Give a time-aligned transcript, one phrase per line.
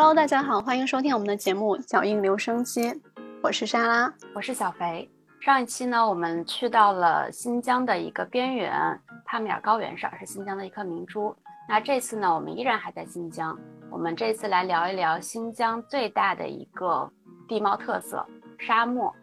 [0.00, 2.84] Hello，大家好，欢迎收听我们的节目《脚印留声机》，
[3.42, 5.06] 我是莎拉，我是小肥。
[5.38, 11.36] 上一期呢，我们去到了新疆的一个边缘帕米尔高原上，是新疆的一颗明珠。
[11.68, 13.54] 那这次呢，我们依然还在新疆。
[13.90, 17.06] 我们这次来聊一聊新疆最大的一个
[17.46, 18.26] 地貌特色——
[18.58, 19.14] 沙漠。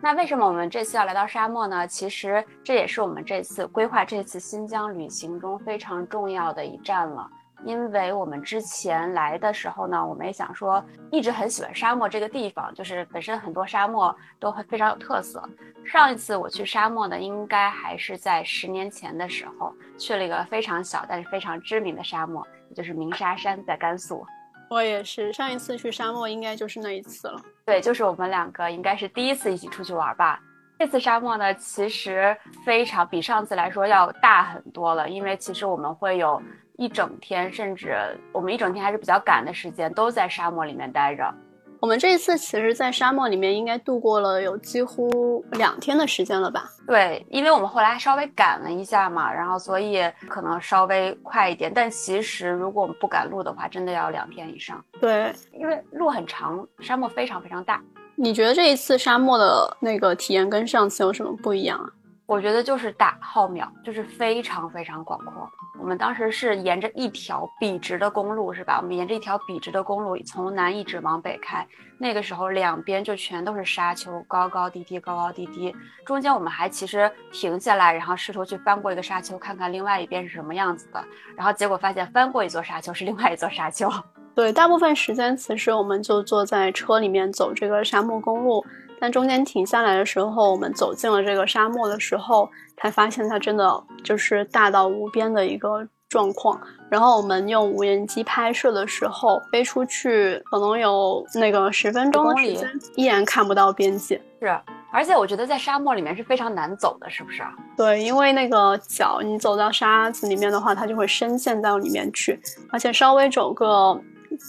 [0.00, 1.86] 那为什么我们这次要来到沙漠呢？
[1.86, 7.28] 其实这也是我们这次规划这次新疆旅行中非常重要的一站了。
[7.64, 15.42] 因为我们之前来的时候呢，我们也想说，一直很喜欢沙漠这个地方，就是本身很多沙漠都会非常有特色。
[15.84, 24.26] 上一次我去沙漠呢，应该还是在十年前的时候，去了一个非常小但是非常知名的沙漠，也就是鸣沙山，在甘肃。
[24.68, 27.40] 我也是，上一次去沙漠应该就是那一次了。
[27.64, 30.40] 对，就是我们两个应该是第一次一起出去玩吧。
[30.78, 32.36] 这次沙漠呢，其实
[32.66, 36.42] 非常比上次来说要大很多了，因为其实我们会有。
[36.82, 37.96] 一整天，甚至
[38.32, 41.32] 我们一整天还是比较赶的时间，都在沙漠里面待着。
[41.78, 46.64] 我们这一次其实，在沙漠里面应该度过了有几乎两天的时间了吧？
[46.84, 51.72] 对，因为我们后来稍微赶了一下嘛，然后所以可能稍微快一点。
[51.72, 54.84] 但其实如果我们不赶路的话，真的要两天以上。
[55.00, 57.80] 对，因为路很长，沙漠非常非常大。
[58.16, 61.88] 你觉得这一次沙漠的那个体验跟上次有什么不一样啊？
[62.32, 65.46] 我觉得就是大浩渺，就是非常非常广阔。
[65.78, 68.78] 我们当时是沿着一条笔直的公路，是吧？
[68.80, 71.66] 我们沿着一条笔直的公路从南一直往北开。
[71.98, 75.76] 那个时候两边就全都是沙丘，高高低低，高高低低。
[76.06, 81.04] 中间我们还其实停下来，然后试图去翻过一个沙丘，看看另外一边是什么样子的。
[81.36, 83.90] 然后结果发现翻过一座沙丘是另外一座沙丘。
[84.34, 88.64] 对，大部分时间其实我们就坐在车里面走这个沙漠公路。
[89.02, 96.60] 但中间停下来的时候，我们走进了这个沙漠的时候，才发现它真的就是大到无边的一个状况。
[96.88, 104.22] 然后我们用无人机拍摄的时候，飞出去可能有那个十分钟的时间，依然看不到边界。
[104.40, 104.56] 是，
[104.92, 107.52] 而且我觉得在沙漠里面是非常难走的，是不是啊？
[107.76, 112.40] 对，因为那个脚你走到沙子里面的话，它就会深陷到里面去，
[112.70, 114.00] 而且稍微走个。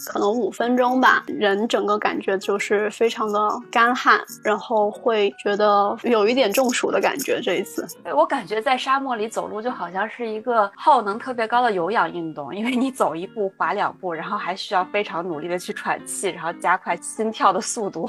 [0.06, 7.40] 可能五分钟吧，人整个感觉就是非常的干旱，然后会觉得有一点中暑的感觉。
[7.42, 18.08] 这一次，我感觉在沙漠里走路就好像是一个耗能特别高的有氧运动，因为你走一步滑两步，然后还需要非常努力的去喘气，然后加快心跳的速度。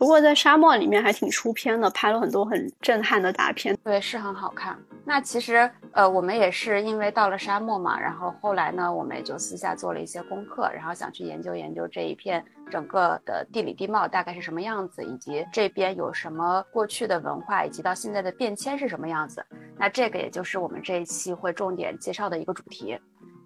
[0.00, 3.76] 不过在沙漠里面还挺出片的，拍了很多很震撼的大片。
[3.84, 4.74] 对，是很好看。
[5.04, 19.44] 那其实，呃，我们也是因为到了沙漠嘛，然后后来呢，我们也就私下做了一些功课，然后想去研究研究这一片整个的地理地貌大概是什么样子，以及这边有什么过去的文化，以及到现在的变迁是什么样子。
[19.76, 22.98] 那这个也就是我们这一期会重点介绍的一个主题。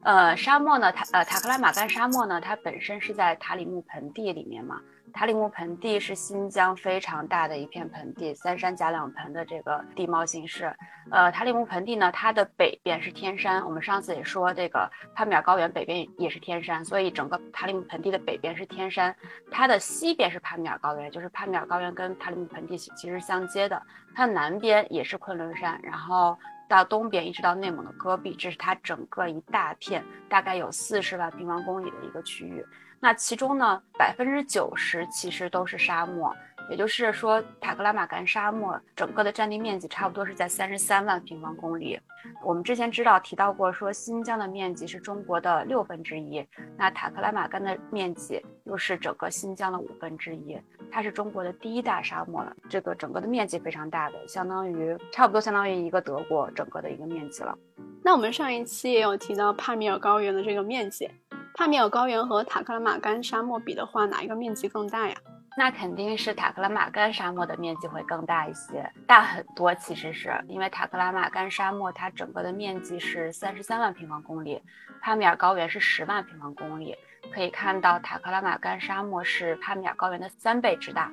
[0.04, 4.80] 呃，沙漠呢，塔呃塔克拉玛干沙漠呢，它本身是在塔里木盆地里面嘛。
[5.14, 10.74] 塔里木盆地是新疆非常大的一片盆地，三山夹两盆的这个地貌形式。
[11.08, 19.14] 呃，塔里木盆地呢，它的北边是天山，我们上次也说这个帕米尔高原北边也是天山，所以整个塔里木盆地的北边是天山，
[19.52, 23.80] 它的西边是帕米尔高原，就是帕米尔高原跟塔里木盆地其实相接的，
[24.16, 26.36] 它的南边也是昆仑山，然后
[26.68, 32.66] 到东边一直到内蒙的戈壁，这是它整个一大片，大概有四十万平方公里的一个区域。
[33.04, 36.34] 那其中呢，百分之九十其实都是沙漠，
[36.70, 42.00] 也就是说，塔克拉玛干沙漠整个的占地面积差不多是在三十三万平方公里。
[42.42, 46.42] 我们之前知道提到过，说新疆的面积是中国的六分之一，
[46.78, 50.58] 那塔克拉玛干的面积又是整个新疆的五分之一，
[50.90, 52.56] 它是中国的第一大沙漠了。
[52.70, 57.54] 这个整个的面积非常大的，相当于差不多相当于一个德国整个的一个面积了。
[58.02, 61.06] 那我们上一期也有提到帕米尔高原的这个面积。
[61.56, 65.14] 帕米尔高原和塔克拉玛干沙漠比的话，哪一个面积更大呀？
[65.56, 69.72] 那肯定是塔克拉玛干沙漠的面积会更大一些，大很多。
[69.76, 74.60] 其实是因为塔克拉玛干沙漠它整个的面积是三十三万平方公里，
[75.00, 76.96] 帕米尔高原是十万平方公里。
[77.32, 81.08] 可以看到，塔克拉玛干沙漠是帕米尔高原的三倍之大。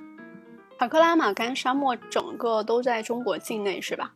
[0.79, 4.11] 塔克拉玛干沙漠整个都在中国境内是吧？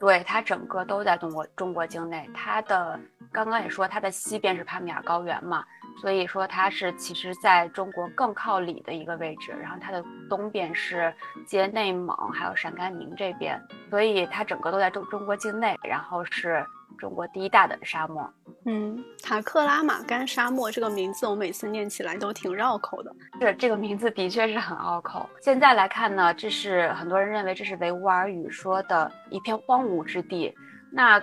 [0.00, 2.98] 对，它整个都在中国中国境内，它的。
[3.32, 5.64] 刚刚也说它的西边是帕米尔高原嘛，
[6.00, 11.12] 所以说它是其实在中国更靠里的一个位置，然后它的东边是
[11.46, 13.58] 接内蒙还有陕甘宁这边，
[13.88, 16.64] 所以它整个都在中中国境内，然后是
[16.98, 18.30] 中国第一大的沙漠。
[18.66, 25.28] 嗯，塔克拉玛干沙漠这个名字我每次念起来都挺绕口的，是这个名字的确是很拗口。
[25.40, 30.54] 现在来看呢，这是很多人认为这是维吾尔语说的一片荒芜之地，
[30.92, 31.20] 那。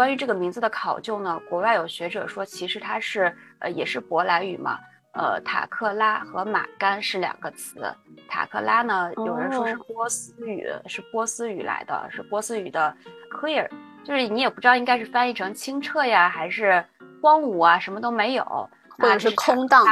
[0.00, 4.78] 关于这个名字的考究呢，国外有学者说，其实它是呃也是舶来语嘛。
[5.12, 7.82] 呃，塔克拉和马干是两个词。
[8.26, 12.96] 塔克拉呢，有人说是波斯语，是波斯语来的，是波斯语的
[13.30, 13.68] clear，
[14.02, 16.82] 就是你也不知道应该是翻译成清澈呀，还是
[17.20, 19.84] 荒芜啊，什么都没有，或者是空荡。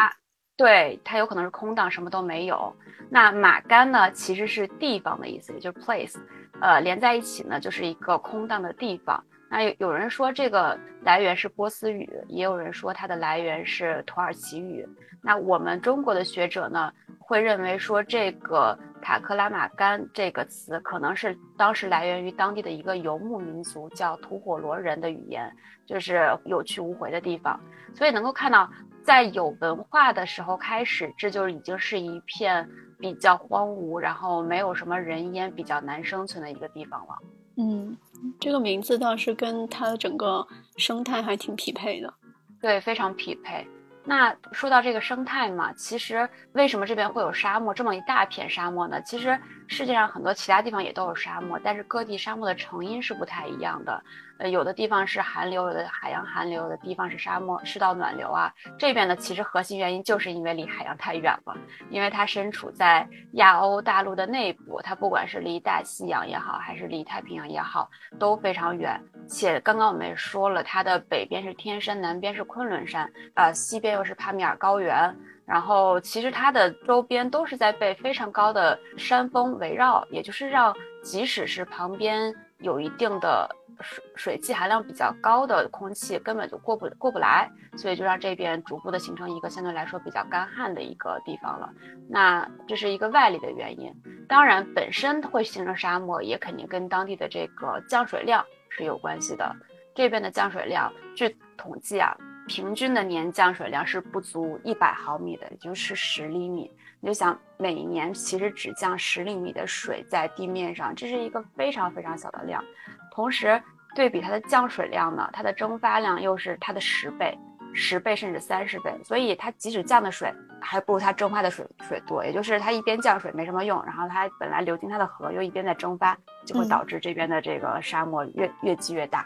[0.57, 2.75] 对，它有可能是空荡，什么都没有。
[3.11, 6.17] 那马干呢，其实是地方的意思，也就是 place，
[6.63, 9.23] 呃，连在一起呢，就是一个空荡的地方。
[9.51, 14.87] 那有有人说这个来源是波斯语，也有人说它的来源是土耳其语。
[15.23, 25.51] 那我们中国的学者呢，会认为说这个塔克拉玛干这个词可能是当时来源于当地的一个游牧民族，叫吐火罗人的语言，
[25.87, 27.59] 就是有去无回的地方。
[27.95, 28.71] 所以能够看到，
[29.03, 32.69] 在有文化的时候开始，这就已经是一片
[32.99, 37.19] 比较荒芜，然后没有什么人烟，比较难生存的一个地方了。
[37.57, 37.97] 嗯。
[38.41, 42.13] 这个名字倒是跟它的整个生态还挺匹配的，
[42.61, 43.67] 对，非常匹配。
[44.05, 49.03] 那说到这个生态嘛，其实为什么这边会有沙漠这么一大片沙漠呢？
[49.03, 49.39] 其实
[49.69, 54.03] 世界上很多其他地方也都有沙漠，但是各地沙漠的成因是不太一样的。
[54.39, 58.53] 呃，有的地方是寒流，有的海洋寒流，有的地方是沙漠赤道暖流啊。
[58.79, 61.57] 这边呢，其实核心原因就是因为离海洋太远了，
[61.91, 68.99] 因为它身处在亚欧大陆的内部，它不管是离大西洋也好，还是离太平洋也好，都非常远。
[69.29, 75.15] 且刚刚我们也说了，它的北边是天山，南边是昆仑山，呃，西边又是帕米尔高原，
[75.49, 83.49] 然后其实它的周边都是在被非常高的山峰围绕，也就是让即使是旁边有一定的。
[83.81, 91.71] 水水汽含量比较高的空气根本就过不过不来，所以就让这边逐步的形成一个相对来说比较干旱的一个地方了。
[92.09, 93.95] 那这是一个外力的原因，
[94.29, 99.55] 当然本身会形成沙漠，也肯定跟当地的这个降水量是有关系的。
[99.95, 102.17] 这边的降水量，据统计啊，
[102.49, 106.69] 平均的年降水量是不足一百毫米的，也就是十厘米。
[107.01, 112.65] 你就想，每一年其实只降十厘米的水在地面上，这是一个非常非常小的量。
[113.13, 113.63] 同时，
[113.95, 117.39] 对比它的降水量呢，它的蒸发量又是它的十倍、
[117.73, 122.25] 十倍甚至三十倍，所以它即使降的水还不如它蒸发的水水多。
[122.25, 129.25] 也就是它一边降水没什么用，然后它本来流经它的河又一边在蒸发，就会导致这边的这个沙漠越越积越大。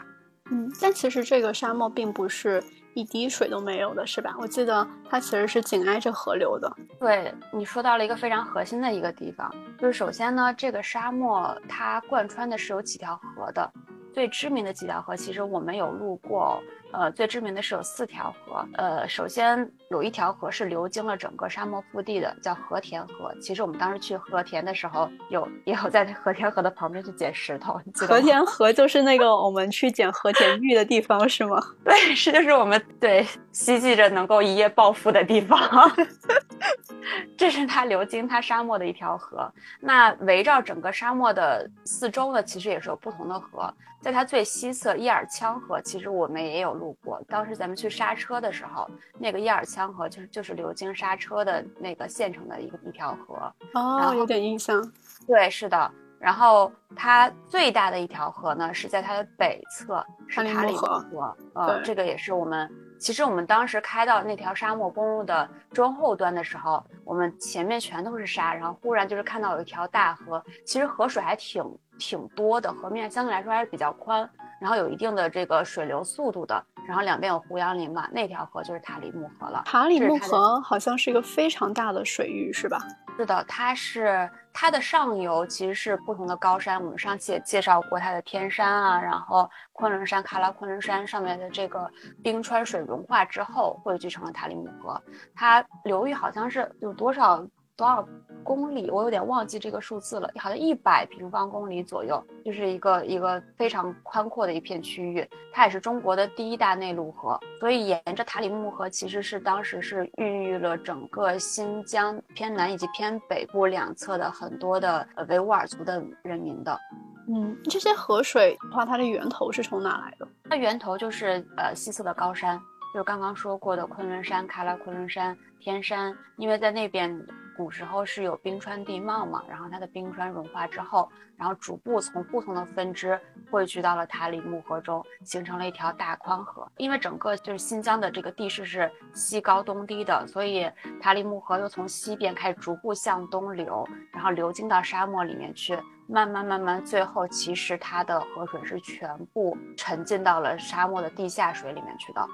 [0.51, 2.61] 嗯，但其实这个沙漠并不是
[2.93, 4.35] 一滴水都没有的，是吧？
[4.39, 6.71] 我记得它其实是紧挨着河流的。
[6.99, 13.71] 对你说到了一个非常核心的一个地方，就是首先呢，这个沙漠它贯穿的是有几条河的。
[14.13, 16.61] 最知名的几条河，其实我们有路过。
[16.93, 18.63] 呃，最知名的是有四条河。
[18.75, 23.33] 呃，首先有一条河是流经了整个沙漠腹地的，叫和田河。
[23.41, 27.81] 其实我们当时去和田的时候，有也有在和田河的旁边去捡石头。
[28.07, 31.59] 和田河就是那个我们去捡和田玉的地方，是吗？
[31.83, 35.59] 对，是就是我们对希冀着能够一夜暴富的地方。
[37.35, 39.51] 这是它流经它沙漠的一条河。
[39.79, 43.73] 那围绕整个沙漠的四周呢，其实也是有不同的河。
[43.99, 46.82] 在它最西侧伊尔羌河，其实我们也有。
[46.83, 54.83] 路过，当时咱们去刹车的时候，那个伊尔羌河就是就是流经刹车的那个县城的一个一条河哦，有点印象。
[55.25, 55.91] 对，是的。
[56.19, 61.37] 然后它最大的一条河呢，是在它的北侧，是塔里木河。
[61.53, 71.61] 呃，这个也是我们其实我们当时开到那条沙漠公路的中后端的时候，我们前面全都是沙，然后忽然就是看到有一条大河，其实河水还挺
[71.99, 74.29] 挺多的，河面相对来说还是比较宽。
[74.63, 79.61] 然后有一定的这个水流速度的，然后两边有胡杨林嘛，那条河就是塔里木河了。
[79.65, 82.79] 塔里木河好像是一个非常大的水域，是吧？
[83.17, 91.85] 是的，它是它的上游其实是不同的高山，我们上期也介绍过它的天山啊，然后昆仑山、喀拉昆仑山上面的这个
[92.23, 94.97] 冰川水融化之后汇聚成了塔里木河，
[95.35, 97.45] 它流域好像是有多少？
[97.75, 98.07] 多少
[98.43, 98.91] 公里？
[98.91, 105.27] 我有点忘记这个数字了，好像一百平方公里左右，就是一个一个非常宽阔的一片区域。
[105.51, 116.79] 它也是中国的第一大内陆河，所以沿着塔里木河，其实是当时是孕育了整个新疆偏南以及偏北部两侧的很多的呃维吾尔族的人民的。
[117.27, 120.27] 嗯，这些河水的话，它的源头是从哪来的？
[120.49, 122.59] 它源头就是呃西侧的高山，
[122.93, 127.19] 就是刚刚说过的昆仑山、喀拉昆仑山、天山，因为在那边。
[127.55, 133.19] 古时候是有冰川地貌嘛，然后它的冰川融化之后，然后逐步从不同的分支
[133.51, 136.67] 汇聚到了塔里木河中，形成了一条大宽河。
[136.77, 140.69] 因为整个就是新疆的这个地势是西高东低的，所以
[141.01, 152.27] 塔里木河又从西边开始逐步向东流，然后流经到沙漠里面去，慢慢慢慢，最后其实它的河水是全部沉浸到了沙漠的地下水里面去的。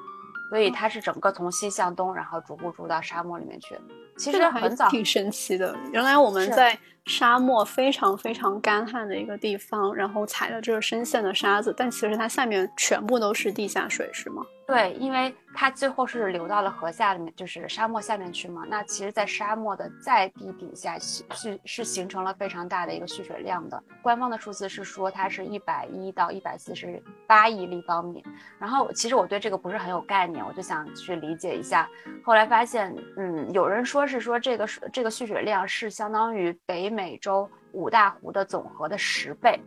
[0.50, 3.78] 所以它是整个从西向东，然后逐步入到沙漠里面去。
[4.18, 5.76] 其实很早，挺神奇的。
[5.92, 6.78] 原来我们在
[7.10, 14.46] 沙漠非常非常干旱的一个地方，然后踩了这个深陷的沙子，但其实它下面全部都是地下水，是吗？
[14.68, 18.64] 对，因为它最后是流到了河下里面，就是沙漠下面去嘛。
[18.70, 23.84] 那其实，在沙漠的在地底下是是是形成了非常大的一个蓄水量的。
[24.04, 28.24] 官方的数字是说它是一百一到一百四十八亿立方米。
[28.60, 31.90] 然后其实我对这个不是很有概念，我就想去理解一下。
[32.24, 39.60] 后来发现，嗯，有人说是说这个这个蓄水量是相当于北美洲五大湖的总和的十倍。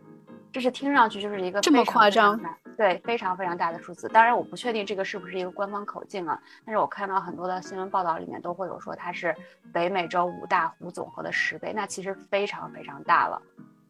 [0.51, 2.39] 这是听上去就是一个这么夸张。
[2.77, 4.07] 对，非常非常大的数字。
[4.07, 6.39] 当然，我不确定这个是不是一个官方口径啊。
[6.65, 9.35] 但是我看到很多的新闻报道里面都会有说它是
[9.71, 13.41] 北美洲五大湖总和的十倍，那其实非常非常大了。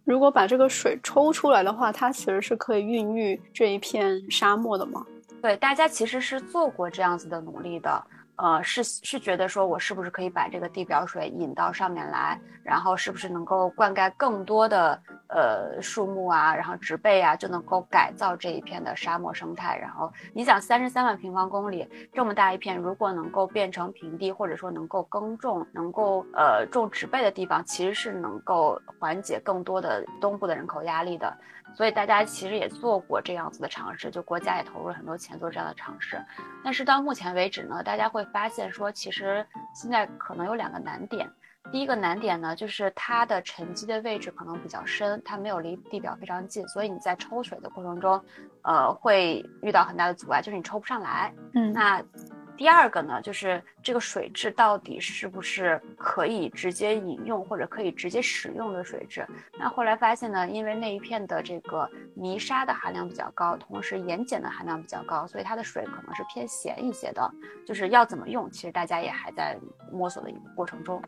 [0.06, 5.06] 如果把这个水抽出来的话，它其实是可以孕育这一片沙漠的吗？
[5.42, 8.06] 对，大家其实是做过这样子的努力的。
[8.36, 19.78] 呃，是是觉得说我是不是可以把这个地表水引到上面来，然后是不是能够灌溉更多的呃树木啊，然后植被啊，就能够改造这一片的沙漠生态。
[19.78, 31.32] 然后你想，三十三万平方公里这么大一片，如果能够变成平地，或者说能够耕种、能够呃种植被的地方，其实是能够缓解更多的东部的人口压力的。
[31.76, 36.24] 所以大家其实也做过这样子的尝试，就国家也投入了很多钱做这样的尝试。
[36.64, 41.30] 但是到目前为止呢，大家会发现说，其实现在可能有两个难点。
[41.72, 48.22] 第一个难点呢，就是它的沉积的位置可能比较深，它没有离地表非常近，所以你在抽水的过程中，
[48.64, 51.34] 呃，会遇到很大的阻碍，就是你抽不上来。
[51.54, 52.04] 嗯，那。
[52.56, 59.28] 第二个呢，就是这个水质到底是不是可以直接饮用或者可以直接使用的水质？
[59.58, 67.30] 那后来发现呢，因为那一片的这个泥沙的含量比较高，同时盐碱的含量比较高，所以它的水可能是偏咸一些的。
[67.66, 69.58] 就是要怎么用，其实大家也还在
[69.92, 71.02] 摸索的一个过程中。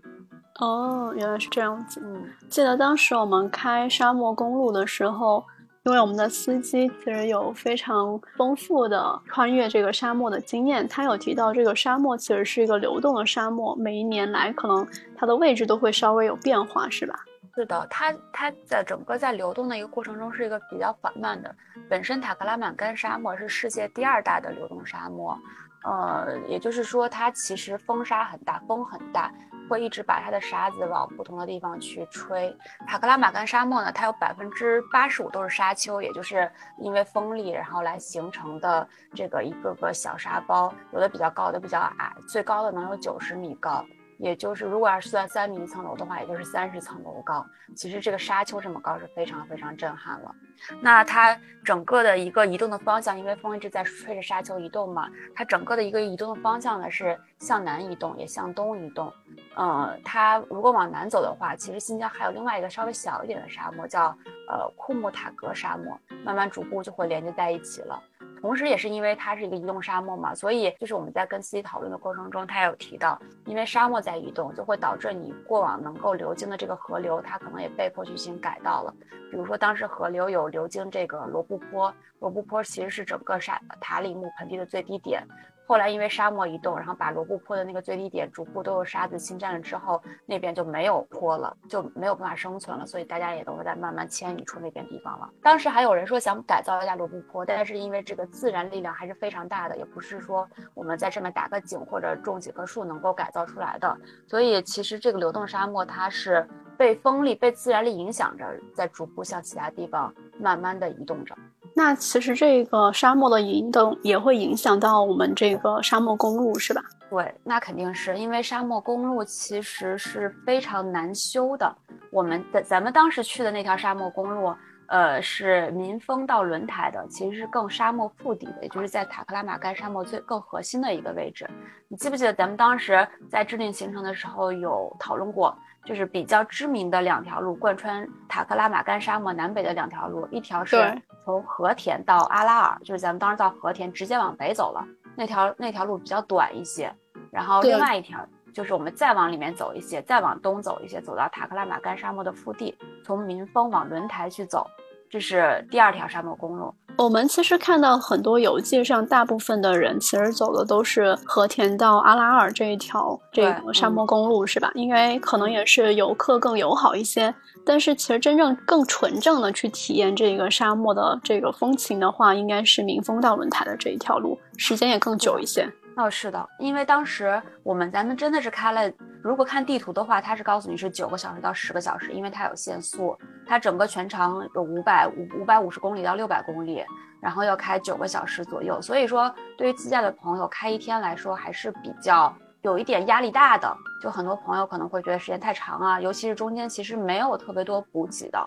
[0.59, 2.01] 哦，原来是这样子。
[2.03, 5.45] 嗯，记得当时我们开沙漠公路的时候。
[5.85, 17.19] 因为我们的司机其实有非常丰富的穿越这个沙漠的经验，他有提到这个沙漠其实是一个流动的沙漠，每一年来可能它的位置都会稍微有变化，是吧？
[17.53, 21.55] 是的，它它在整个在流动的一个过程中是一个比较缓慢的。
[21.87, 25.37] 本身塔克拉玛干沙漠是世界第二大的流动沙漠，
[25.83, 29.31] 呃，也就是说它其实风沙很大，风很大。
[29.69, 32.55] 会一直把它的沙子往不同的地方去吹。
[32.87, 43.85] 塔克拉玛干沙漠呢，它有百分之八十五都是沙丘，也就是因为风力然后来形成的这个一个个小沙包，有的比较高，有的比较矮，最高的能有九十米高。
[44.17, 47.45] 也就是，如果要是算三米一层楼的话，也就是三十层楼高。
[47.75, 50.33] 其实这个沙丘这么高是非常非常震撼了。
[50.81, 59.11] 那它整个的一个移动的方向，因为风一直在吹着沙丘移动嘛，它整个的一个移动的方向呢是向南移动，也向东移动。
[59.57, 64.15] 嗯，它如果往南走的话，其实新疆还有另外一个稍微小一点的沙漠，叫
[64.47, 68.01] 呃库木塔格沙漠，慢慢逐步就会连接在一起了。
[68.41, 78.93] 同时，也是因为它是一个移动沙漠嘛，所以就是我们在跟司机讨论的过程中，他有提到，因为沙漠在移动，就会导致你过往能够流经的这个河流，它可能也被迫去进行改道了。
[79.31, 85.25] 比如说，当时河流有流经这个罗布泊，罗布泊其实是整个沙塔里木盆地的最低点。
[85.67, 95.29] 后来因为沙漠移动，然后把罗布泊的那个最低点逐步都有沙子侵占了之后，那边就没有坡了，就没有办法生存了，所以大家也都在慢慢迁移出那边地方了。
[95.41, 103.97] 当时还有人说想改造一下罗布泊，但是因为这个自然力量还是非常大的，也不是说我们在这面打个井或者种几棵树能够改造出来的。
[104.27, 108.45] 所以其实这个流动沙漠它是被风力、被自然力影响着，
[108.75, 111.35] 在逐步向其他地方慢慢的移动着。
[111.77, 116.81] 那其实这个沙漠的移动也会影响到我们这个沙漠公路，是吧？
[117.09, 121.75] 对，那肯定是因为沙漠公路其实是非常难修的。
[122.11, 124.55] 我们的咱们当时去的那条沙漠公路，
[124.87, 131.45] 呃，是民丰到轮台的，其实是更沙漠腹地的，也就是在塔克拉玛干沙漠最更核心的一个位置。
[131.89, 135.53] 你记不记得咱们当时在制定行程的时候有讨论过？
[135.85, 144.83] 就是比较知名的两条路，贯穿塔克拉玛干沙漠南北的两条路，一条是从和田到阿拉尔，就是咱们当时到和田直接往北走了，
[145.15, 146.91] 那条那条路比较短一些。
[147.31, 148.19] 然后另外一条
[148.53, 154.67] 就是我们再往里面走一些，再往东走一些，走到塔克拉玛干沙漠的腹地，从民丰往轮台去走，
[155.09, 156.73] 这是第二条沙漠公路。
[156.97, 164.71] 我们其实看到很多游记上，大部分的人其实走的都是和田到阿拉尔这一条这个沙漠公路，是吧？
[164.75, 167.33] 因为可能也是游客更友好一些。
[167.65, 175.69] 但是其实真正更纯正的去体验这个沙漠的这个风情的话，应该是民丰到轮台的这一条路，时间也更久一些。
[175.97, 178.89] 哦，是的，因为当时我们咱们真的是开了，
[179.25, 186.85] 如果看地图的话，它是告诉你是九个小时到十个小时，因为它有限速，它整个全长有五百五五百五十公里到六百公里，
[187.19, 198.45] 然后要开九个小时左右，所以说对于自驾的朋友开一天来说还是比较有一点压力大的，就很多朋友可能会觉得时间太长啊，尤其是中间其实没有特别多补给的，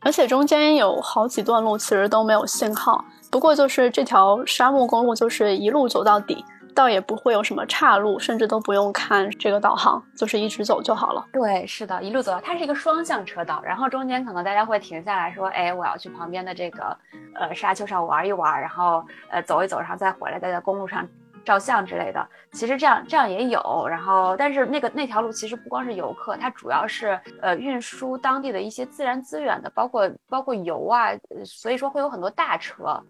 [0.00, 6.44] 而且中间有好几段路其实都没有信号，不过就是这条沙漠公路就是一路走到底。
[6.74, 11.26] 倒也不会有什么岔路，甚至都不用看这个导航，就是一直走就好了。
[11.32, 16.96] 对，是的，一路走到，它是一个双向车道，然后中间可能大家会停下来说，哎，我要去旁边的这个
[17.34, 21.06] 呃沙丘上玩一玩，然后呃走一走，然后再回来，再在公路上
[21.44, 22.26] 照相之类的。
[22.52, 31.10] 其实这样这样也有，然后但是那个那条路其实不光是游客，它主要是呃运输当地的一些自然资源的，包括包括油啊，
[31.44, 33.02] 所以说会有很多大车。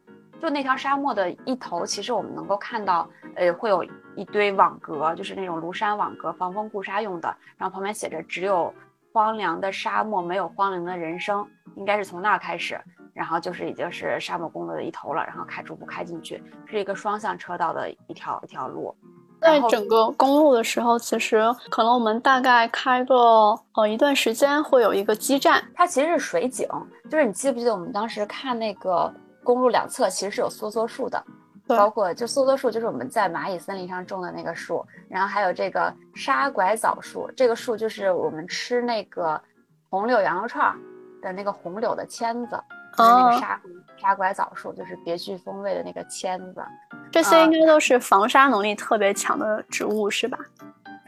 [0.43, 3.85] 就那条沙漠的一头，其实我们能够看到，呃，会有
[4.17, 7.33] 一堆网格，就是那种庐山网格，防风固沙用的。
[7.57, 8.75] 然后旁边写着“只有
[9.13, 12.77] 荒凉的沙漠，没有荒凉的人生”，应该是从那儿开始。
[13.15, 18.93] 然后就是已经是沙漠公路的一头了，然后开逐步开进去，是一个双向车道的一条一条路。
[19.41, 25.63] 在整个公路的时候，其实可能我们大概开个呃一段时间，会有一个基站。
[25.73, 26.69] 它其实是水井，
[27.09, 29.15] 就是你记不记得我们当时看那个？
[29.43, 31.23] 公路两侧其实是有梭梭树的，
[31.67, 39.41] 包括就梭梭树就是我们在蚂蚁森林上种的那个树，然后还有这个沙拐枣树，这个树就是我们吃那个
[39.89, 40.75] 红柳羊肉串
[41.21, 42.61] 的那个红柳的签子，
[42.97, 43.61] 就是那个沙
[43.97, 46.63] 沙拐枣树，就是别具风味的那个签子。
[47.11, 50.39] 这些应该都是防沙能力特别强的植物，是吧？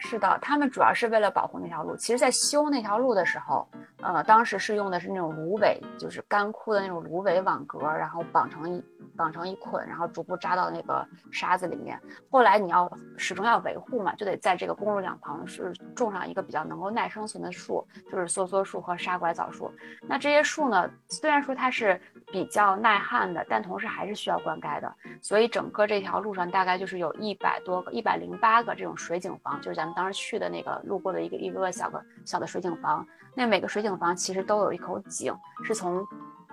[0.06, 1.96] 是的，他们主要是为了保护那条路。
[1.96, 3.66] 其实，在修那条路的时候，
[4.02, 8.84] 呃，当时是用的是那种芦苇，就是干枯的那种芦苇网格，然后绑成一
[9.16, 11.98] 绑成一捆，然后逐步扎到那个沙子里面。
[12.30, 19.72] 后来你要始终要维护嘛，就得在这个公路两旁是种上一个比较能够耐生存的树，就是梭梭树和沙拐枣树。
[20.02, 21.98] 那这些树呢，虽然说它是
[22.34, 24.92] 比较耐旱的，但同时还是需要灌溉的。
[25.22, 33.06] 所以整个这条路上大概就是有一百多个、一百零八个这种水井房，就是咱们当时去的那个路过的一个一个小个小的水井房。
[33.36, 36.04] 那每个水井房其实都有一口井，是从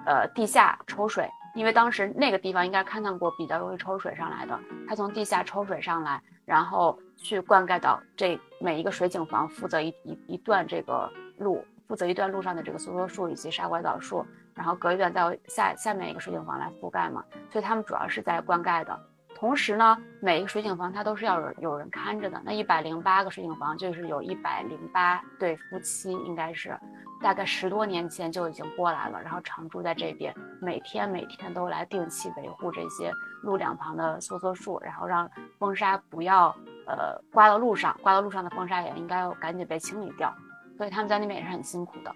[0.05, 4.59] 呃地下抽水，因为当时那个地方应该勘探过，比较容易抽水上来的。
[4.87, 14.23] 它从地下抽水上来，然后去灌溉到这每一个水井房，负责一一一段这个路，负责一段路上的这个梭梭树以及沙拐枣树。
[14.55, 18.99] 然后隔一段再下下面一个水井房来覆盖嘛，所以他们主要是在灌溉的。
[19.33, 22.39] 同时呢，每一个水井房它都是要有有人看着的。
[22.45, 26.77] 那一百零八个水井房就是有一百零八对夫妻，应该是
[27.23, 33.11] 大概十多年前就已经过来了，然后常住在这边，每天每天都来定期维护这些
[33.41, 40.31] 路两旁的梭梭树，然后让风沙不要呃刮到路上，刮到路上的风沙也应该要赶紧被清理掉。
[40.77, 42.13] 所以他们在那边也是很辛苦的。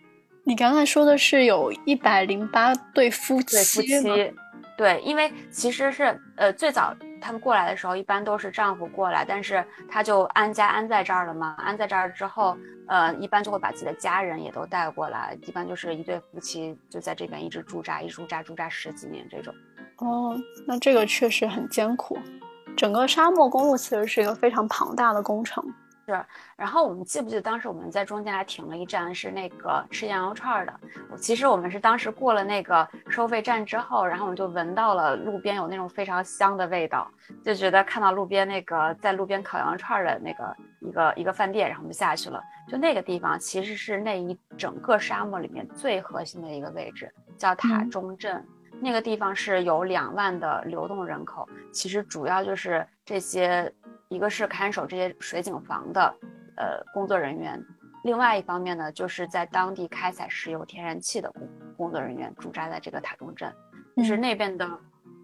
[0.48, 4.34] 你刚才说的是有一百零八对夫妻，对夫妻，
[4.78, 12.56] 对，因为其实是呃最早他们过来的时候，一般都是丈夫过来，但是他就安家安在这儿了嘛，安在这儿之后，
[12.88, 19.52] 呃，一般就会把自己的家人也都带过来，一般就是一对夫妻就在这边一直驻扎，一驻扎驻扎十几年这种。
[19.98, 22.20] 哦，那这个确实很艰苦，
[22.78, 25.66] 整个沙漠公路其实是一个非常庞大的工程。
[26.06, 26.24] 是，
[26.56, 30.80] 然后我们记不记得当时我们在中间还停了一站，是那个吃羊肉串的。
[31.18, 37.10] 其实我们是当时过了那个收费站之后，然后我们就闻到了路边有那种非常香的味道，
[37.44, 42.40] 就觉得看到路边那个在路边烤羊肉串的那个一个一个饭店，然后我们就下去了。
[42.68, 48.46] 就那个地方其实是那一整个沙漠里面最核心的一个位置，叫塔中镇。
[48.82, 53.72] 那个地方是有两万的流动人口，其实主要就是这些。
[54.08, 56.16] 一个是看守这些水井房的，
[56.58, 57.60] 呃，工作人员；
[58.04, 63.52] 另外一方面呢，就是在当地开采石油、天然气的工工作人员驻扎在这个塔中镇。
[63.98, 64.70] 就是那边的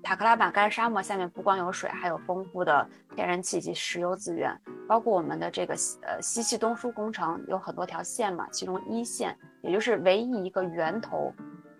[0.02, 2.86] 塔克拉玛干沙漠下面不光有水，还有丰富的
[3.16, 4.52] 天然气及石油资源。
[4.88, 11.32] 包括我们的这个呃西气东输工程有很多条线嘛，其中一线也就是唯一一个源头，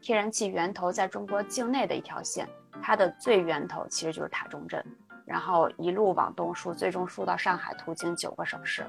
[0.02, 2.48] 天然气源头在中国境内的一条线，
[2.82, 4.84] 它的最源头其实就是塔中镇。
[5.24, 8.84] 然后一路往东输，最终输到上海，途经九个省市，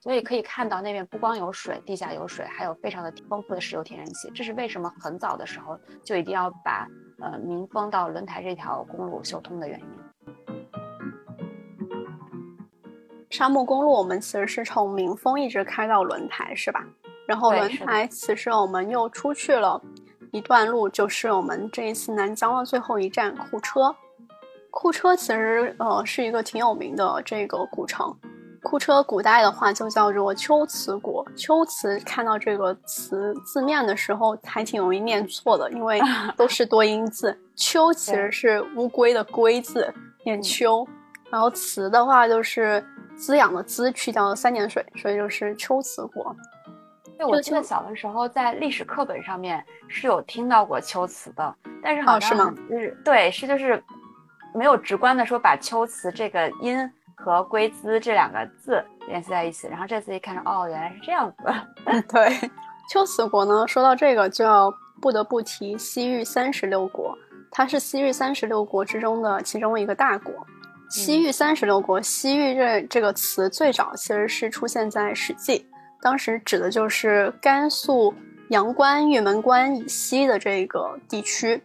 [0.00, 4.28] 所以可以看到那边不光有水，地下有水，还有非常的丰富的石油天然气。
[4.34, 6.88] 这是为什么很早的时候就一定要把
[7.20, 9.86] 呃民丰到轮台这条公路修通的原因。
[13.30, 16.84] 沙漠公路我们其实是从民丰一直开到轮台，是吧？
[17.28, 19.80] 然后轮台其实我们又出去了
[20.34, 23.94] 一段路，就是我们这一次南疆的最后一站库车。
[24.68, 28.12] 库车其实呃是一个挺有名的这个古城。
[28.60, 31.24] 库车古代的话就叫做秋瓷国。
[31.36, 36.00] 秋瓷看到这个词字面的时候还挺容易念错的，因为
[36.36, 37.38] 都是多音字。
[37.54, 39.94] 秋其实是乌龟的龟字，
[40.24, 40.84] 念秋。
[41.30, 42.84] 然后兹的话就是
[43.16, 46.34] 滋养的滋，去掉了三点水，所以就是秋瓷国。
[47.16, 53.82] 对，我记得小的时候在历史课本上面是有听到过龟兹的，但是好像是对，是就是
[54.54, 56.90] 没有直观的说把龟兹这个音。
[57.16, 61.36] 和龟兹这两个字联系在一起，然后这次一看，哦，原来是这样子。
[62.12, 62.28] 对，
[62.92, 67.16] 龟兹国呢，说到这个就要不得不提西域三十六国，
[67.50, 70.34] 它是西域三十六国之中的其中一个大国。
[70.90, 75.60] 西域三十六国，西域这这个词最早其实是出现在《史记》，
[76.04, 78.14] 当时指的就是甘肃
[78.50, 81.60] 阳关、玉门关以西的这个地区。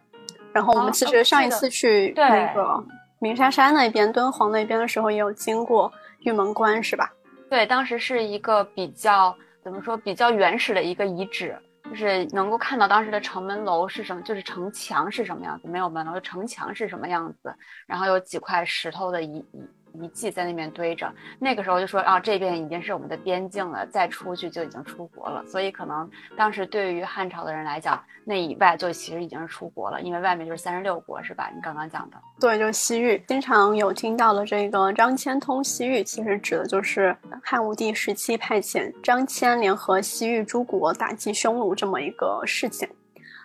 [0.54, 2.82] 然后我们其实上一次去那个。
[3.21, 7.12] 鸣沙山那边、敦煌那边的时候，也有经过玉门关，是吧？
[7.49, 17.54] 对，当时是一个比较怎么说，比较原始的一个遗址，就是能够看到当时的城门楼是什么，就是城墙是什么样子，没有门楼，城墙是什么样子，
[17.86, 19.67] 然后有几块石头的遗遗。
[19.93, 25.43] 遗迹在那边堆着，那个时候就说啊，这边已经是我们的边境了，再出去就已经出国了。
[25.47, 31.49] 所以可能当时对于汉朝的人来讲，那以外就其实已经是出国了，因为外面就是三十六国，是吧？
[31.54, 42.88] 你刚刚讲的，对，就是西域，经常有听到的这个张骞通西域，其实指的就是汉武帝时期派遣张骞联合西域诸国打击匈奴这么一个事情。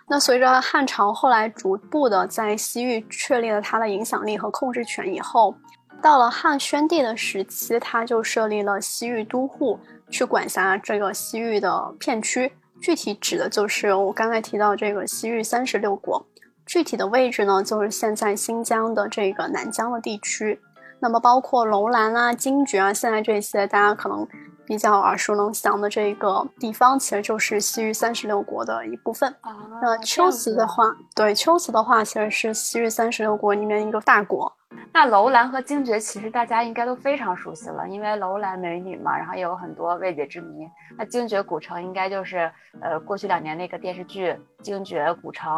[0.07, 5.55] 那随着汉朝后来逐步的在西域确立了它的影响力和控制权以后。
[6.01, 9.79] 到了汉宣帝的时期，他就设立了西域都护，
[10.09, 12.51] 去管辖这个西域的片区。
[12.81, 16.23] 具体指的就是我刚才提到这个西域三十六国。
[16.65, 20.59] 具体的位置呢，就是现在新疆的这个南疆的地区。
[20.99, 24.27] 那么包括楼兰啊、精绝啊，现在这些大家可能
[24.65, 29.33] 比较耳熟能详的这个地方，其实就是西域三十六国的一部分。
[29.81, 30.83] 那龟兹的话，
[31.15, 34.51] 对，龟兹的话其实是西域三十六国里面一个大国。
[34.91, 40.67] 那楼兰和精绝其实大家应该都非常熟悉了，因为楼兰美女嘛，然后也有很多未解之谜。
[40.97, 42.51] 那精绝古城应该就是
[42.81, 44.27] 呃过去两年那个电视剧
[44.61, 45.51] 《精绝古城》，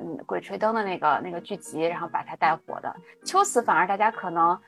[0.00, 2.94] 嗯，鬼吹灯的那个那个剧集，然后把它带火的。
[3.24, 4.58] 秋瓷反而大家可能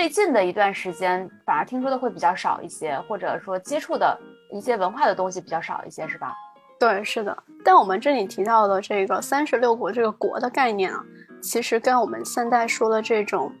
[0.00, 4.18] 最近的一段时间反而听说的会比较少一些，或者说接触的
[4.50, 6.32] 一些文化的东西比较少一些，是吧？
[6.78, 7.36] 对，是的。
[7.62, 11.04] 但我们这里提到的这个三十六国这个国的概念啊。
[11.42, 13.52] 其实跟我们现在说的这种，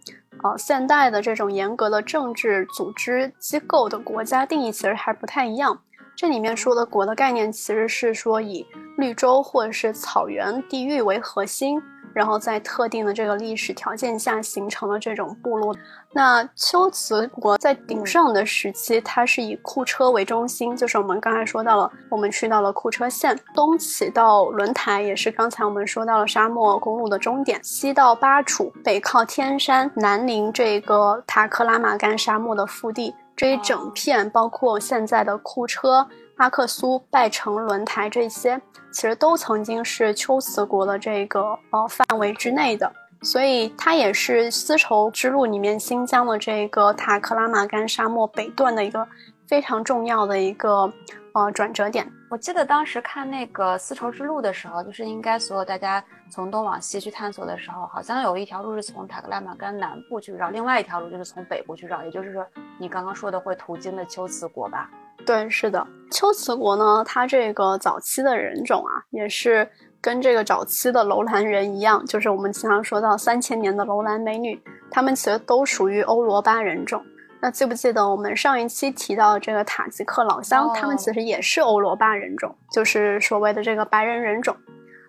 [0.42, 5.78] 呃，现代的这种严格的政治组织机构的国家定义其实还不太一样。
[6.16, 11.78] 这里面说的国的概念，其实是说以绿洲或者是草原地域为核心。
[12.12, 15.74] 然后在特定的这个历史条件下形成了这种部落。
[16.12, 36.04] 那龟兹国在鼎盛的时期，它是以库车为中心，就是我们刚才说到了，我们去到了库车县，东起到轮台，也是刚才我们说到了沙漠公路的终点，西到巴楚，北靠天山，南临这个塔克拉玛干沙漠的腹地，这一整片包括现在的库车。
[36.40, 38.58] 阿克苏、拜城、轮台这些，
[38.90, 49.06] 其实都曾经是龟兹国的这个呃范围之内的，所以它也是丝绸之路里面新疆的这个塔克拉玛干沙漠北段的一个
[49.46, 50.90] 非常重要的一个
[51.34, 52.10] 呃转折点。
[52.30, 62.46] 我记得当时看那个丝绸之路的时候，就是应该所有大家从东往西去探索的时候，好像有一条路是从塔克拉玛干南部去绕，另外一条路就是从北部去绕，也就是说
[62.78, 64.88] 你刚刚说的会途经的龟兹国吧。
[65.26, 69.68] 对，是的，龟兹国呢，它这个早期的人种啊，也是
[70.00, 77.04] 跟这个早期的楼兰人一样，就是我们经常说到三千年的楼兰美女，他们其实都属于欧罗巴人种。
[77.40, 84.56] 那记不记得我们上一期提到这个塔吉克老乡，他们其实也是欧罗巴人种，就是所谓的这个白人人种。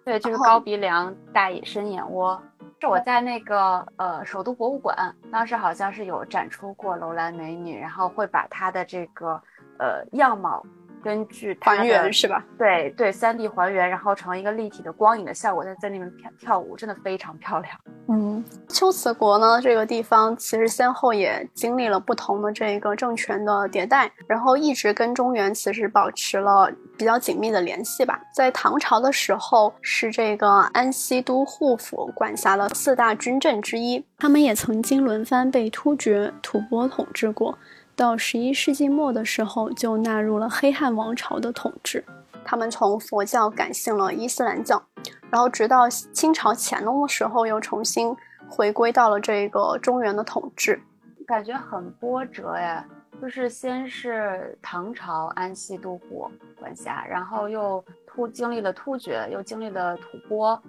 [0.06, 2.39] 对，就是高鼻梁、大深眼窝。
[2.80, 4.95] 是我在那个呃首都博物馆，
[5.32, 9.41] 当时好像是有展出过楼兰美女，然后会把她的这个。
[9.82, 10.63] 呃，样貌
[11.04, 12.46] 根据还原是吧？
[12.56, 17.76] 对对，三 D 还原，然后成一个立体的光影的效果，在在那边跳跳舞，真的非常漂亮。
[18.08, 28.22] 嗯，秋瓷国呢这个地方其实先后也经历了不同的这个政权的迭代，然后一直跟中原其实保持了比较紧密的联系吧。
[28.32, 37.58] 在唐朝的时候，是这个安西都护府管辖的四大军镇之一，他们也曾经轮番被突厥、吐蕃统治过。
[38.02, 42.04] 到十一世纪末的时候，就纳入了黑汉王朝的统治。
[42.44, 44.82] 他们从佛教改信了伊斯兰教，
[45.30, 48.18] 然后直到清朝乾隆的时候，又重新
[48.50, 50.82] 回归到了这个中原的统治。
[51.28, 52.84] 感觉很波折呀，
[53.22, 56.28] 就是先是唐朝安西都护
[56.60, 60.60] 管辖，然后又突经历了突厥，又经历了吐蕃，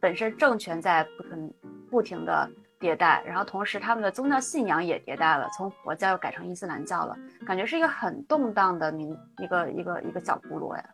[0.00, 1.54] 本身政权在不停
[1.88, 2.50] 不停的。
[2.80, 7.14] 迭代，然后同时他们的宗教信仰也迭代了，从佛教又改成伊斯兰教了，
[7.46, 10.84] 感觉是一个很动荡的民一个一个一个小部落呀。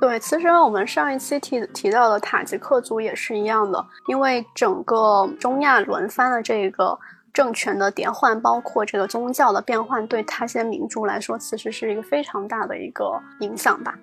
[0.00, 6.96] 对，其实我们上一期提提到的塔吉克族也是一样的，因为整个中亚轮番的这个
[7.32, 13.98] 政权的迭换，包括这个宗教的变换，对他些民族来说，其实是一个非常大的一个影响吧。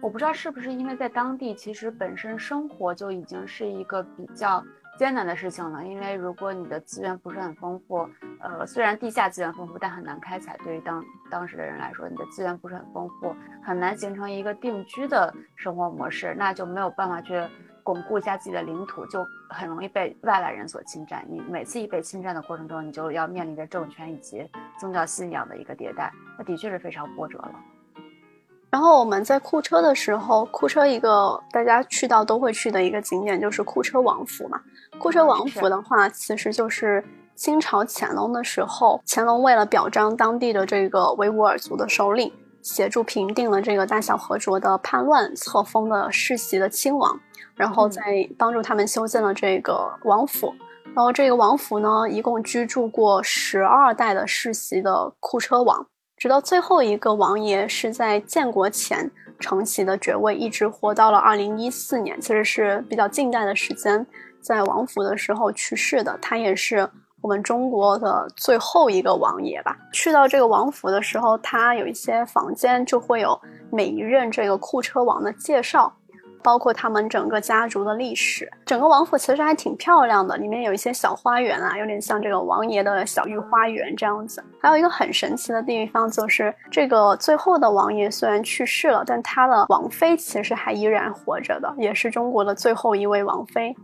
[0.00, 4.64] 我不知道是不是因为在当地，其实本身生活就已经是一个比较。
[4.96, 8.08] 艰难的事情呢，因为如果你的资源不是很丰富，
[8.40, 10.56] 呃，虽然地下资源丰富，但很难开采。
[10.62, 17.42] 对于当当时的人来说，你的资源不是很丰富，很难形成一个定居的生活模式，那就没有办法去
[17.82, 21.24] 巩固一下自己的领土，就很容易被外来人所侵占。
[21.28, 27.54] 你每次一被侵占的过程中，你就要面临着政权以及宗教信仰的一个迭代，那的确是非常波折了。
[28.70, 34.60] 然后我们在库车的时候，库车一个大家去到都会去的一个景点就是库车王府嘛。
[34.98, 37.04] 库车王府的话，其实就是
[37.34, 47.20] 清朝乾隆的时候，乾隆为了表彰当地的这个维吾尔族的首领，协助平定了这个大小和卓的叛乱，册封了世袭的亲王，
[47.54, 48.02] 然后再
[48.38, 50.54] 帮助他们修建了这个王府。
[50.94, 55.86] 然后这个王府呢，一共居住过十二代的世袭的库车王。
[56.16, 64.06] 直到最后一个王爷是在建国前承袭的爵位，一直活到了二零一四年，其实是比较近代的时间，
[64.44, 66.16] 在王府的时候去世的。
[66.20, 66.88] 他也是
[67.22, 69.76] 我们中国的最后一个王爷吧。
[69.92, 73.40] 去到这个王府的时候，他有一些房间就会有
[73.72, 75.92] 每一任这个库车王的介绍。
[76.42, 84.44] 包括他们整个家族的历史，整个王府其实还挺漂亮的，里面有一些小花园啊，有点像这个王爷的小御花园这样子。
[84.60, 93.74] 还有一个很神奇的地方，就是这个最后的王爷虽然去世了，但他的王妃其实还依然活着的，也是中国的最后一位王妃。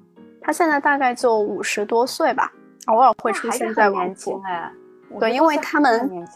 [0.40, 2.50] 她现在大概就五十多岁吧，
[2.86, 4.40] 偶尔会出现在王府。
[4.46, 4.70] 哎，
[5.18, 6.26] 对，因为他们。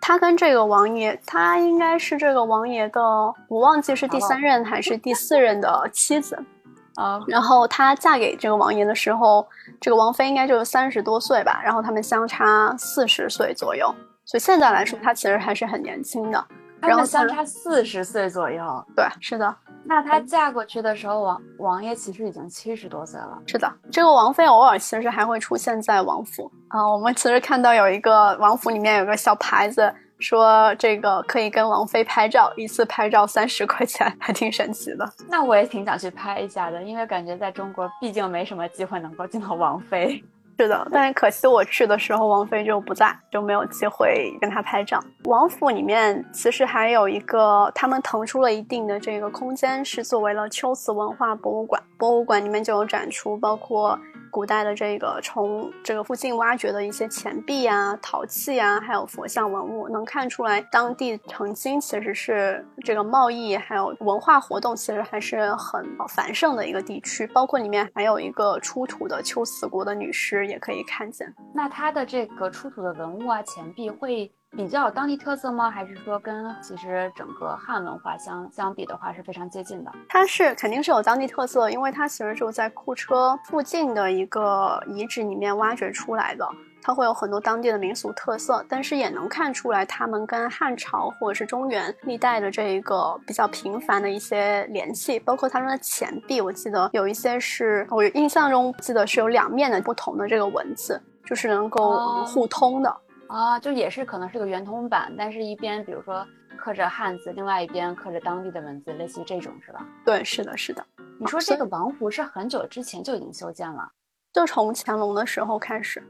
[0.00, 3.00] 他跟这个王爷，他应该是这个王爷的，
[3.48, 6.38] 我忘记是第三任还是第四任的妻子，
[6.94, 9.46] 啊，然后她嫁给这个王爷的时候，
[9.80, 13.92] 这个王妃应该就是三十多岁吧，然后他们相差四十岁左右，
[14.24, 16.42] 所以现在来说，她其实还是很年轻的。
[16.80, 19.54] 他们相差四十岁左右，对，是的。
[19.84, 23.38] 那她嫁过去的时候，王王爷其实已经七十多岁了。
[23.46, 26.86] 是的，这个王妃偶尔其实还会出现在王府啊。
[26.86, 35.10] 我们其实看到有一个王府里面有个小牌子，说这个可以跟王妃拍照，一次拍照三十块钱，还挺神奇的。
[35.28, 40.22] 那我也挺想去拍一下的，因为感觉在中国毕竟没什么机会能够见到王妃。
[40.58, 44.98] 是的，但是可惜我去的时候王菲就不在，就没有机会跟她拍照。
[45.24, 51.80] 王府里面其实还有一个，他们腾出了一定的这个空间，是作为了秋瓷文化博物馆。
[51.96, 53.96] 博物馆里面就有展出，包括。
[54.38, 67.26] 古代的这个从这个附近挖掘的一些钱币啊、陶器啊，还有佛像文物，能看出来当地曾经其实是这个贸易还有文化活动其实还是很繁盛的一个地区。
[67.26, 71.34] 包括里面还有一个出土的秋瓷国的女尸，也可以看见。
[71.52, 74.32] 那它的这个出土的文物啊、钱币会。
[74.56, 75.70] 比较有当地特色吗？
[75.70, 79.92] 还是说跟其实整个汉文化相相比的话是非常接近的？
[80.08, 86.48] 它是肯定是有当地特色，因为它其实就在库车附近的一个遗址里面挖掘出来的，
[86.82, 102.96] 它会有很多当地的民俗特色，但是也能看出来他们跟汉朝或者是中原历代的这一个比较频繁的一些联系，包括他们的钱币，我记得有一些是我印象中记得是有两面的不同的这个文字，就是能够互通的。
[103.28, 109.86] 啊，就也是可能是个圆通版，但是一边比如说刻着汉字，另外一边刻着当地的文字，类似于这种是吧？
[110.04, 110.84] 对，是的，是的。
[111.20, 113.90] 你说这个王府是很久之前就已经修建了，
[114.32, 116.02] 就从乾隆的时候开始。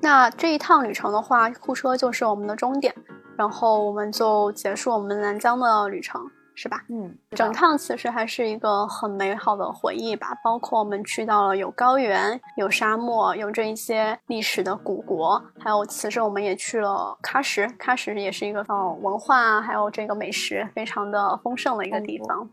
[0.00, 2.94] 那这一趟旅程的话，库车就是我们的终点。
[3.36, 6.28] 然后我们就结束我们南疆的旅程。
[6.60, 6.82] 是吧？
[6.88, 10.36] 嗯，整趟其实还是一个很美好的回忆吧。
[10.42, 22.50] 包括我们去到了有高原、有沙漠、有这一些历史的古国，还有其实我们也去了喀什，喀什也是一个呃文化还有这个美食非常的丰盛的一个地方。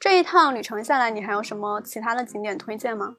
[0.00, 3.14] 这一趟旅程下来，你还有什么其他的景点推荐吗？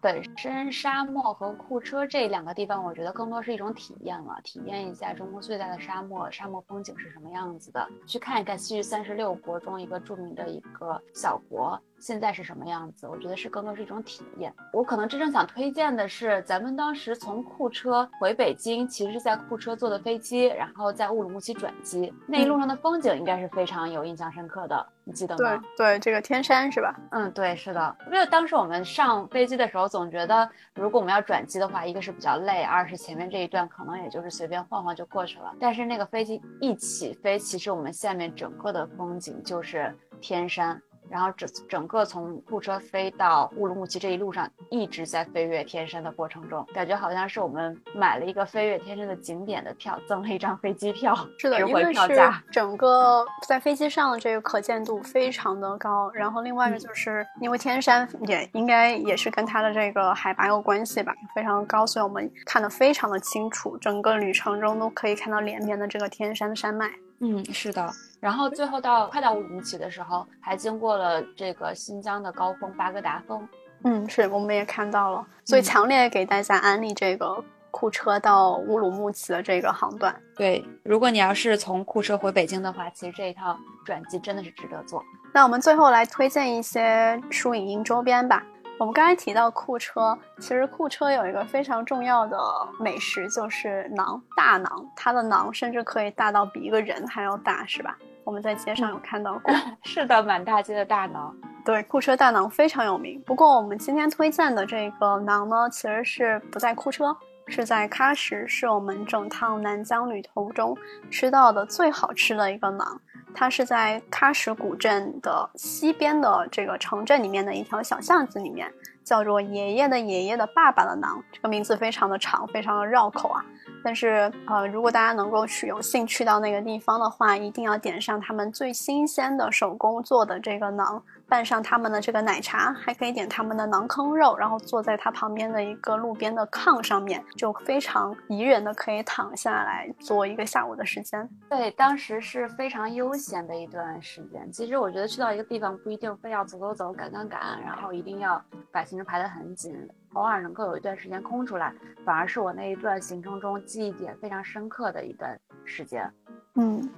[0.00, 11.80] 本身沙漠和库车这两个地方，我觉得更多是一种体验了，体验一下中国最大的沙漠，沙漠风景是什么样子的，去看一看西域三十六国中一个著名的一个小国。
[11.98, 13.06] 现在是什么样子？
[13.06, 14.52] 我觉得是更多是一种体验。
[14.72, 22.12] 我可能真正想推荐的是，咱们当时从库车回北京，其实是在库车坐的飞机，然后在乌鲁木齐转机。
[22.26, 25.62] 那一路上的风景应该是非常有印象深刻的，你记得吗？
[25.76, 26.94] 对对，这个天山是吧？
[27.10, 27.96] 嗯，对，是的。
[28.06, 35.52] 因为当时我们上飞机的时候，总觉得如果我们要转机的话，一个是比较累，二是前面这一段可能也就是随便晃晃就过去了。
[35.58, 40.80] 但是那个飞机一起飞，其实我们下面整个的风景就是天山。
[41.10, 52.18] 然后整整个从库车飞到乌鲁木齐这一路上一直在飞越天山的过程中，感觉好像是我们买了一个飞越天山的景点的票，赠了一张飞机票，是的，因为是
[52.50, 56.10] 整个在飞机上的这个可见度非常的高。
[56.12, 66.90] 然后另外一个就是因为天山也应该也是跟它的这个海拔有关系吧，非常高，所以我们看得非常的清楚，整个旅程中都可以看到连绵的这个天山山脉。
[67.20, 67.90] 嗯，是的。
[68.20, 73.48] 然后最后到快到乌鲁木齐的时候，还经过了这个新疆的高峰巴格达峰。
[73.84, 80.14] 嗯，是，我们也看到了，所以强烈给大家安利这个库车到乌鲁木齐的这个航段。
[80.34, 85.00] 对，如果你要是从库车回北京的话，其实这一趟转机真的是值得坐。
[85.32, 88.42] 那我们最后来推荐一些书影音周边吧。
[88.80, 92.38] 我们刚才提到库车，其实库车有一个非常重要的
[92.80, 97.96] 美食，就是馕，大馕，它的馕甚至可以大到比一个人还要大，是吧？
[98.28, 99.54] 我们在街上有看到过。
[99.82, 101.32] 是的，满大街的大馕。
[101.64, 103.18] 对，库车大馕非常有名。
[103.24, 110.76] 不过我们今天推荐的这个馕呢，其实是不在库车，是在喀什，是我们整趟南疆旅途中
[111.10, 112.98] 吃到的最好吃的一个馕。
[113.34, 118.70] 它是在喀什古镇的西边的这个城镇里面的一条小巷子里面，
[119.02, 123.42] 叫做爷爷的爷爷的爸爸的馕，这个名字非常的长，非常的绕口啊。
[123.84, 131.00] 但是呃，如果大家能够去有幸去到那个地方的话，一定要点上他们最新鲜的手工做的这个馕。
[131.30, 141.28] 拌上他们的这个奶茶，还可以点他们的馕坑肉，然后坐在它旁边的一个路边的炕上面，就非常宜人的可以躺下来做一个下午的时间。
[141.50, 144.50] 对，当时是非常悠闲的一段时间。
[144.50, 149.70] 其实我觉得去到一个地方不一定非要走走走、赶赶赶，然后一定要把行程排得很紧，
[150.14, 151.72] 偶尔能够有一段时间空出来，
[152.04, 156.10] 反而是我那一段行程中记忆点非常深刻的一段时间。
[156.54, 156.88] 嗯，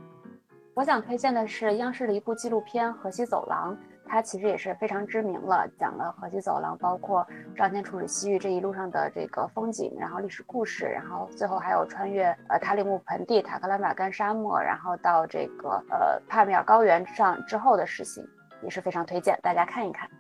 [0.75, 3.77] 我想推荐的是央视的一部纪录片《河西走廊》。
[4.13, 18.27] 它其实也是非常知名了，讲了河西走廊，包括张骞处理西域这一路上的这个风景，然后历史故事，然后最后还有穿越呃塔里木盆地、塔克拉玛干沙漠，然后到这个呃帕米尔高原上之后的事情，
[18.65, 20.11] 也是非常推荐大家看一看。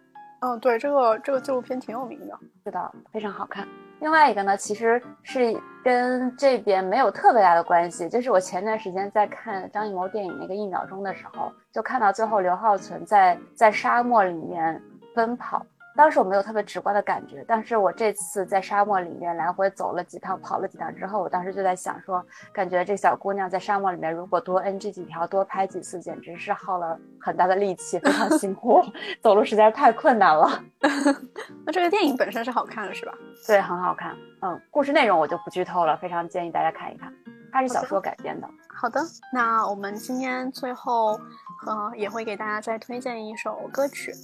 [0.41, 3.67] 嗯，对，这个这个纪录片挺有名的，是的，非常好看。
[4.01, 14.83] 另外一个呢，其实是跟这边没有特别大的关系，就是我前段时间在看张艺谋电影那个一秒钟的时候，就看到最后刘浩存在在沙漠里面
[15.15, 15.65] 奔跑。
[16.01, 28.83] 当时我没有特别直观的感觉，但是我这次在沙漠里面来回走了几趟，跑了几趟之后，我当时就在想说，感觉这小姑娘在沙漠里面如果多 NG 几条，多拍几次，简直是耗了很大的力气，非常辛苦，
[29.21, 30.49] 走路实在是太困难了。
[31.67, 33.13] 那这个电影本身是好看的，是吧？
[33.47, 34.17] 对，很好看。
[34.41, 37.13] 嗯，故事内容我就不剧透了，非常建议大家看一看。
[37.53, 38.49] 它是小说改编的。
[38.75, 39.03] 好的，
[39.35, 41.21] 那我们今天最后
[41.67, 44.15] 呃也会给大家再推荐一首歌曲。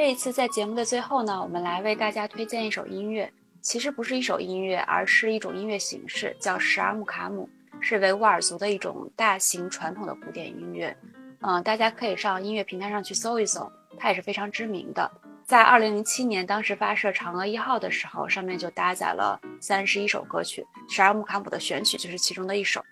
[0.00, 3.30] 这一次在节目的最后呢，我们来为大家推荐一首音乐。
[3.60, 7.46] 其实不是一首音乐，而是一种音乐形式，叫十二木卡姆，
[7.82, 10.96] 是维吾尔族的一种大型传统的古典音乐。
[11.42, 15.08] 嗯，大家可以上音乐平台上去搜一搜，它也是非常知名的。
[15.44, 22.82] 在二零零七年当时发射嫦娥一号的时候，上面就搭载了三十一首歌曲，十二木卡姆的选曲就是其中的一首。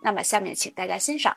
[0.00, 1.36] 那么下面请大家欣赏。